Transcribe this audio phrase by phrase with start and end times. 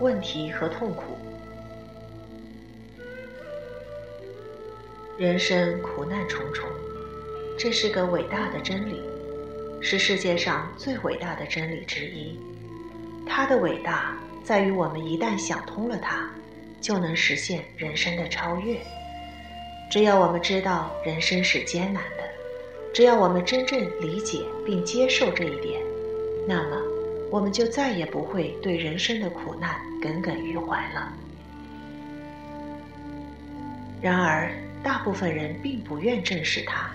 [0.00, 1.16] 问题和痛苦。
[5.18, 6.68] 人生苦难重重，
[7.58, 9.00] 这是个伟大的真理，
[9.80, 12.38] 是世界上最伟大的真理之一。
[13.26, 14.14] 它的伟大
[14.44, 16.30] 在于，我们一旦想通了它，
[16.80, 18.78] 就能实现人生的超越。
[19.90, 22.22] 只要我们知道人生是艰难的，
[22.92, 25.80] 只要我们真正理解并接受这一点，
[26.46, 26.76] 那么
[27.30, 31.12] 我们就再也不会对人生的苦难耿耿于怀了。
[34.00, 34.50] 然而，
[34.82, 36.90] 大部分人并不愿正视它，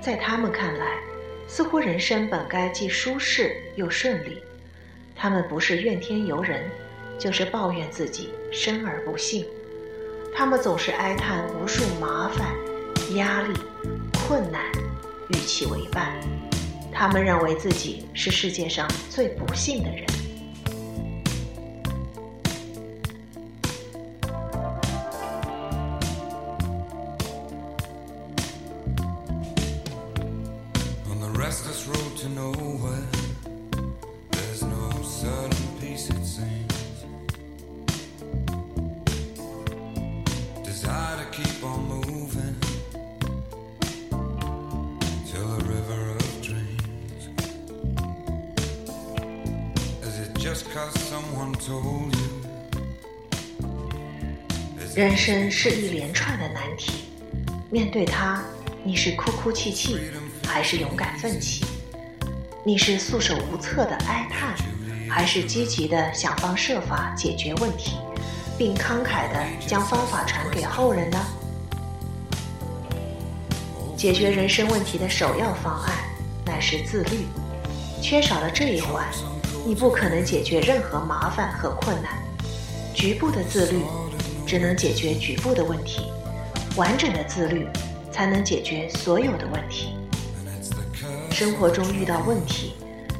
[0.00, 0.98] 在他们看来，
[1.46, 4.42] 似乎人生本该既舒适又顺利。
[5.14, 6.64] 他们不是怨天尤人，
[7.18, 9.44] 就是抱怨自己生而不幸。
[10.34, 12.48] 他们总是哀叹无数麻烦、
[13.16, 13.52] 压力、
[14.26, 14.64] 困难
[15.28, 16.14] 与其为伴。
[17.02, 20.21] 他们认为自己是世界上最不幸的人。
[54.94, 57.04] 人生是一连串的难题，
[57.70, 58.42] 面对它，
[58.82, 59.96] 你是哭哭泣泣，
[60.44, 61.64] 还是勇敢奋起？
[62.64, 64.56] 你是束手无策的哀叹，
[65.08, 67.92] 还是积极的想方设法解决问题，
[68.58, 71.24] 并慷慨的将方法传给后人呢？
[73.96, 75.94] 解决人生问题的首要方案
[76.44, 77.26] 乃是自律，
[78.02, 79.06] 缺少了这一环，
[79.64, 82.12] 你不可能解决任何麻烦和困难。
[82.94, 83.82] 局部的自律。
[84.44, 86.12] 只能解决局部的问题，
[86.76, 87.66] 完整的自律
[88.10, 89.96] 才能解决所有的问题。
[91.30, 92.74] 生活中遇到问题，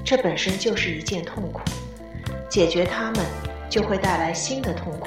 [0.05, 1.63] 这本身就是一件痛苦，
[2.51, 3.25] 解决它们
[3.71, 5.07] 就会带来新的痛苦。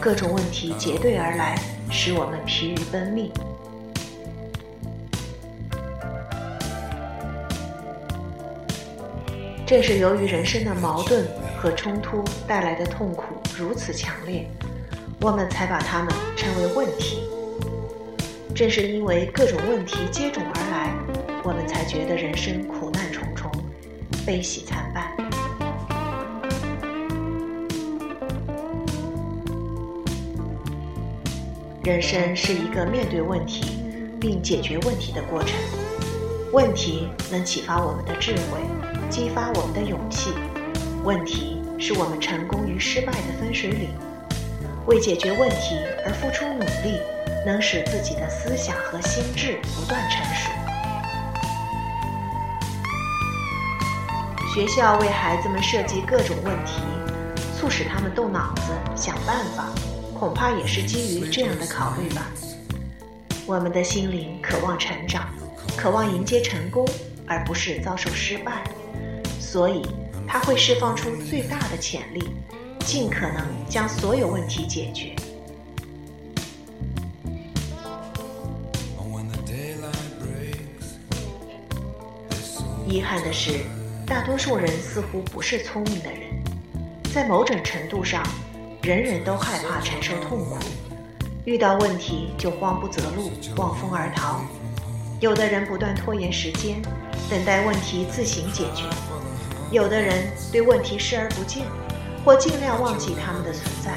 [0.00, 1.60] 各种问题结对而来，
[1.90, 3.30] 使我们疲于奔命。
[9.68, 13.24] 正是由于人生的矛盾和冲突带来的痛苦
[13.54, 14.48] 如此强烈。
[15.20, 17.28] 我们才把它们称为问题。
[18.54, 20.94] 正是因为各种问题接踵而来，
[21.44, 23.52] 我们才觉得人生苦难重重，
[24.24, 25.14] 悲喜参半。
[31.82, 33.82] 人生是一个面对问题
[34.18, 35.50] 并解决问题的过程。
[36.54, 38.62] 问题能启发我们的智慧，
[39.08, 40.32] 激发我们的勇气。
[41.02, 43.88] 问题是我们成功与失败的分水岭。
[44.86, 45.76] 为解决问题
[46.06, 46.98] 而付出努力，
[47.44, 50.50] 能使自己的思想和心智不断成熟。
[54.54, 56.80] 学校为孩子们设计各种问题，
[57.58, 59.66] 促使他们动脑子想办法，
[60.18, 62.26] 恐怕也是基于这样的考虑吧。
[63.46, 65.28] 我们的心灵渴望成长，
[65.76, 66.88] 渴望迎接成功，
[67.26, 68.64] 而不是遭受失败，
[69.50, 69.80] 所以
[70.26, 72.22] 它会释放出最大的潜力。
[72.80, 75.14] 尽可能将所有问题解决。
[82.86, 83.60] 遗憾的是，
[84.06, 86.20] 大多数人似乎不是聪明的人。
[87.12, 88.26] 在某种程度上，
[88.82, 90.56] 人人都害怕承受痛苦，
[91.44, 94.40] 遇到问题就慌不择路、望风而逃。
[95.20, 96.80] 有的人不断拖延时间，
[97.28, 98.84] 等待问题自行解决；
[99.70, 101.64] 有的人对问题视而不见。
[102.24, 103.94] 或尽量忘记他们的存在。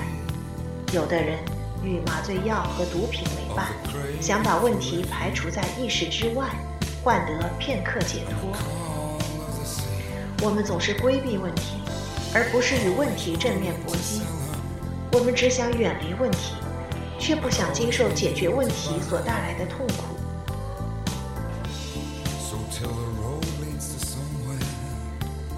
[0.94, 1.38] 有的人
[1.84, 3.68] 与麻醉药和毒品为伴，
[4.22, 6.46] 想把问题排除在意识之外，
[7.04, 8.54] 换得片刻解脱。
[10.42, 11.82] 我们总是规避问题，
[12.34, 14.22] 而不是与问题正面搏击。
[15.12, 16.54] 我们只想远离问题，
[17.20, 20.06] 却不想经受解决问题所带来的痛苦。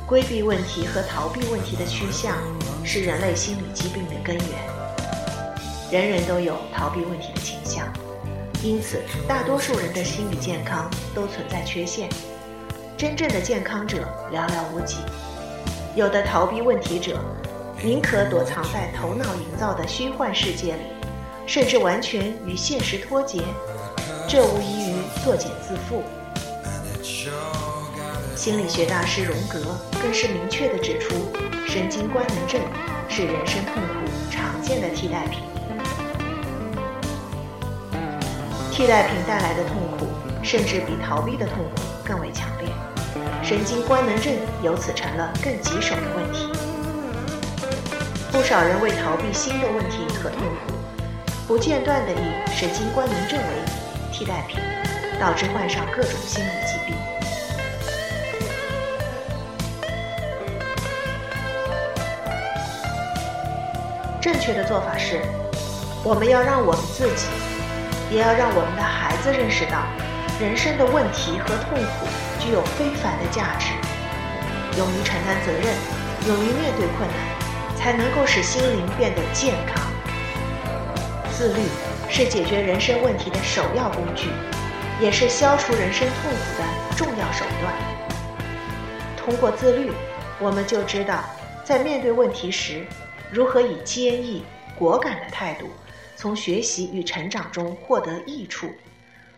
[0.06, 2.36] 规避问题和逃避问题的趋向
[2.84, 4.46] 是人类心理疾病的根源。
[5.90, 7.88] 人人都有逃避问题的倾向，
[8.62, 12.10] 因此大多数人的心理健康都存在缺陷。
[12.98, 14.98] 真正的健康者寥寥无几。
[15.96, 17.20] 有的逃避问题者，
[17.82, 20.82] 宁可躲藏在头脑营造的虚幻世界里，
[21.46, 23.42] 甚至完全与现实脱节。
[24.28, 26.02] 这无异于作茧自缚。
[28.44, 29.58] 心理学大师荣格
[30.02, 31.16] 更是明确地指出，
[31.66, 32.60] 神经官能症
[33.08, 35.44] 是人生痛苦常见的替代品。
[38.70, 40.08] 替代品带来的痛苦，
[40.44, 42.68] 甚至比逃避的痛苦更为强烈。
[43.42, 46.50] 神经官能症由此成了更棘手的问题。
[48.30, 50.74] 不少人为逃避新的问题和痛苦，
[51.48, 53.46] 不间断地以神经官能症为
[54.12, 54.60] 替代品，
[55.18, 57.13] 导致患上各种心理疾病。
[64.34, 65.22] 正确的做法是，
[66.04, 67.28] 我们要让我们自己。
[68.10, 69.86] 也要让我们的孩子认识到，
[70.42, 72.08] 人生的问题和痛苦
[72.40, 73.70] 具有非凡的价值。
[74.76, 75.70] 勇于承担责任，
[76.28, 79.86] 勇于面对困难，才能够使心灵变得健康。
[81.32, 81.62] 自律
[82.10, 84.30] 是解决人生问题的首要工具，
[85.00, 87.72] 也是消除人生痛苦的重要手段。
[89.16, 89.92] 通过自律，
[90.40, 91.24] 我们就知道
[91.64, 92.86] 在面对问题时，
[93.34, 94.44] 如何以坚毅、
[94.78, 95.68] 果敢的态度。
[96.16, 98.70] 从学习与成长中获得益处，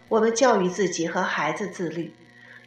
[0.10, 2.14] 我们教育自己和孩子自律，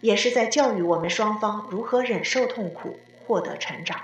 [0.00, 4.00] 也是在教育我们双方如何忍受痛苦、获得成长。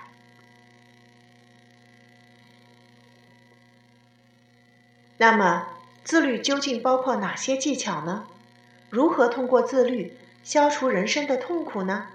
[5.17, 5.67] 那么，
[6.05, 8.27] 自律究竟包括哪些技巧呢？
[8.91, 12.09] 如何通过自律消除人生的痛苦呢？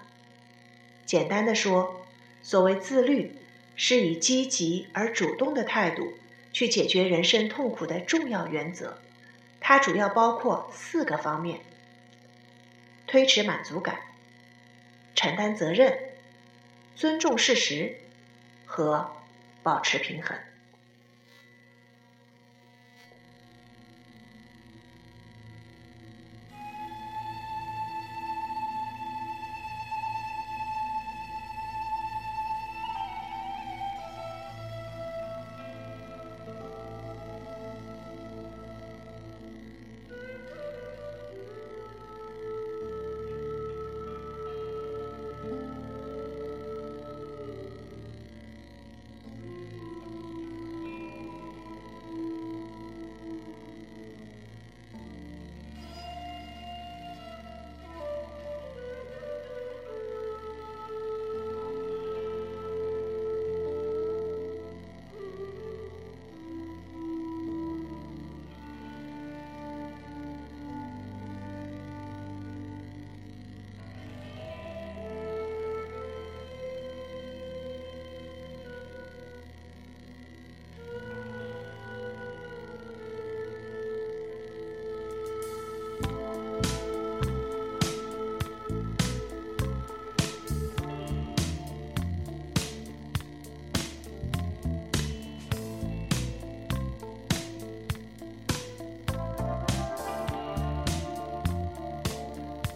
[1.06, 2.06] 简单的说，
[2.44, 3.36] 所谓自律，
[3.80, 6.14] 是以积极而主动的态度。
[6.52, 8.98] 去解决人生痛苦的重要原则，
[9.62, 11.60] 它主要包括四个方面：
[13.06, 14.00] 推迟满足感、
[15.14, 15.96] 承担责任、
[16.96, 17.98] 尊重事实
[18.66, 19.12] 和
[19.62, 20.36] 保持平衡。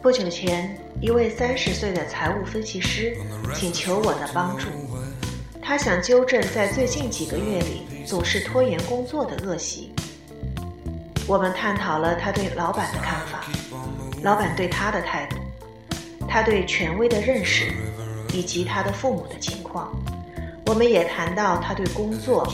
[0.04, 3.16] 不久前，一位三十岁的财务分析师
[3.56, 4.68] 请求我的帮助。
[5.62, 9.94] 他想纠正在最近几个月里总是拖延工作的恶习。
[11.26, 13.46] 我们探讨了他对老板的看法，
[14.22, 15.38] 老板对他的态度，
[16.28, 17.72] 他对权威的认识，
[18.34, 19.90] 以及他的父母的情况。
[20.66, 22.46] 我们也谈到他对工作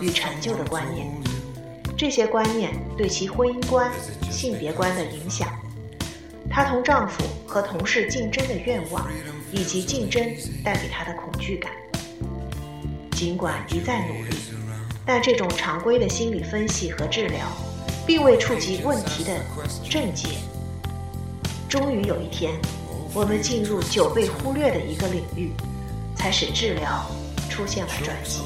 [0.00, 1.06] 与成就的观念，
[1.96, 3.92] 这些观念对其婚姻观、
[4.28, 5.48] 性别观的影响。
[6.56, 9.06] 她同丈夫和同事竞争的愿望，
[9.52, 10.26] 以及竞争
[10.64, 11.70] 带给她的恐惧感。
[13.10, 14.30] 尽管一再努力，
[15.04, 17.46] 但这种常规的心理分析和治疗，
[18.06, 19.38] 并未触及问题的
[19.86, 20.28] 症结。
[21.68, 22.54] 终于有一天，
[23.12, 25.52] 我们进入久被忽略的一个领域，
[26.16, 27.04] 才使治疗
[27.50, 28.40] 出现了转机。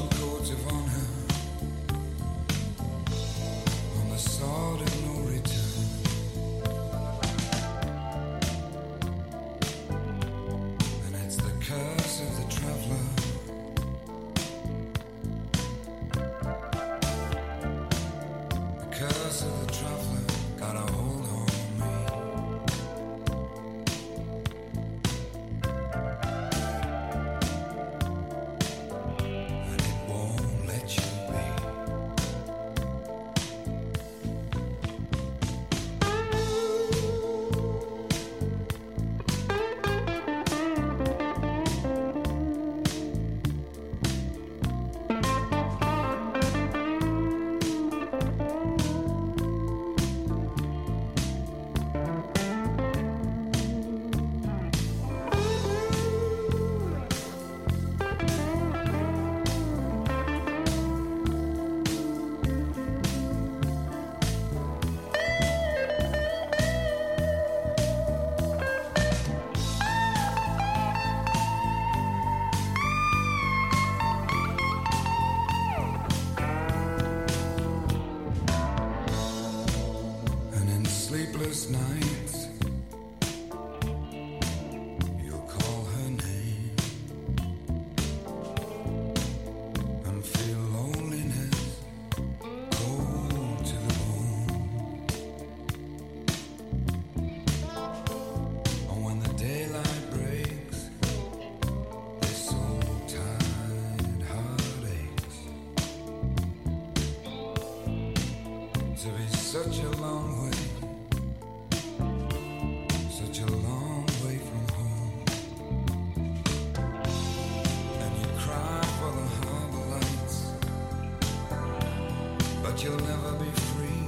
[122.83, 124.07] you'll never be free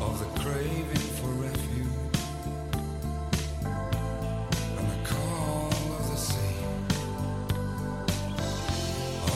[0.00, 1.86] of the craving for refuge
[4.78, 6.56] and the call of the sea.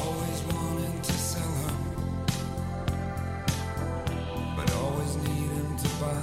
[0.01, 1.77] Always wanting to sell her,
[4.57, 6.23] but always needing to buy.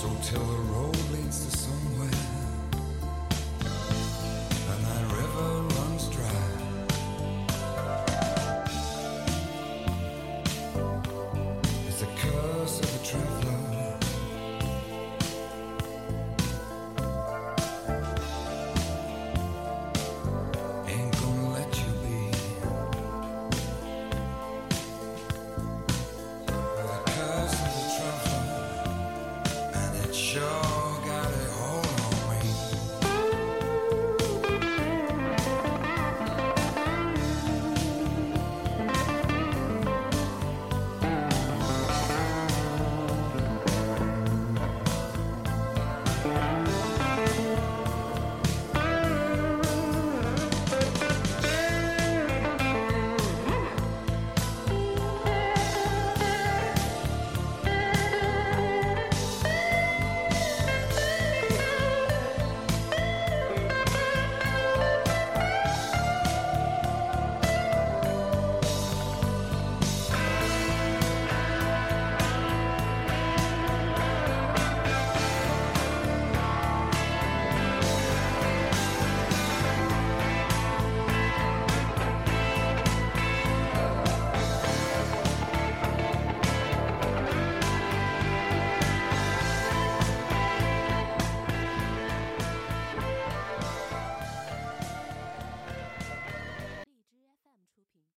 [0.00, 0.63] So tell her.